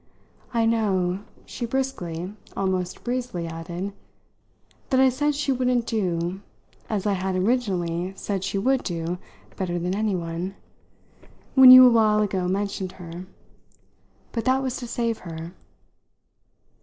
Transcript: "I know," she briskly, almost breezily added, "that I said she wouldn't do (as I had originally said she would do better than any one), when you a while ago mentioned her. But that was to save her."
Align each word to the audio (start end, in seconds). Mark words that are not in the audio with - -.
"I 0.51 0.65
know," 0.65 1.19
she 1.45 1.67
briskly, 1.67 2.33
almost 2.57 3.03
breezily 3.03 3.45
added, 3.45 3.93
"that 4.89 4.99
I 4.99 5.09
said 5.09 5.35
she 5.35 5.51
wouldn't 5.51 5.85
do 5.85 6.41
(as 6.89 7.05
I 7.05 7.13
had 7.13 7.35
originally 7.35 8.11
said 8.15 8.43
she 8.43 8.57
would 8.57 8.81
do 8.81 9.19
better 9.57 9.77
than 9.77 9.93
any 9.95 10.15
one), 10.15 10.55
when 11.53 11.69
you 11.69 11.85
a 11.85 11.91
while 11.91 12.19
ago 12.19 12.47
mentioned 12.47 12.93
her. 12.93 13.27
But 14.31 14.45
that 14.45 14.63
was 14.63 14.75
to 14.77 14.87
save 14.87 15.19
her." 15.19 15.53